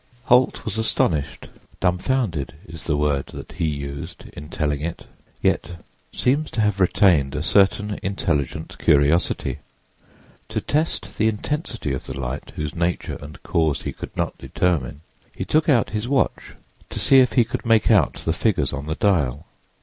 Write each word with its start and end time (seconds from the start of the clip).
Holt 0.25 0.65
was 0.65 0.79
astonished—"dumfounded" 0.79 2.55
is 2.65 2.85
the 2.85 2.97
word 2.97 3.27
that 3.27 3.51
he 3.51 3.67
used 3.67 4.25
in 4.33 4.49
telling 4.49 4.81
it—yet 4.81 5.79
seems 6.11 6.49
to 6.49 6.61
have 6.61 6.79
retained 6.79 7.35
a 7.35 7.43
certain 7.43 7.99
intelligent 8.01 8.79
curiosity. 8.79 9.59
To 10.49 10.59
test 10.59 11.19
the 11.19 11.27
intensity 11.27 11.93
of 11.93 12.07
the 12.07 12.19
light 12.19 12.51
whose 12.55 12.73
nature 12.73 13.19
and 13.21 13.43
cause 13.43 13.83
he 13.83 13.93
could 13.93 14.17
not 14.17 14.35
determine, 14.39 15.01
he 15.33 15.45
took 15.45 15.69
out 15.69 15.91
his 15.91 16.07
watch 16.07 16.55
to 16.89 16.97
see 16.97 17.19
if 17.19 17.33
he 17.33 17.43
could 17.43 17.63
make 17.63 17.91
out 17.91 18.13
the 18.25 18.33
figures 18.33 18.73
on 18.73 18.87
the 18.87 18.95
dial. 18.95 19.45